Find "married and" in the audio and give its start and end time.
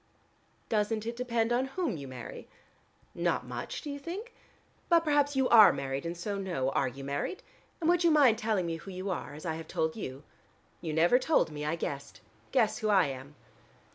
5.71-6.17, 7.03-7.87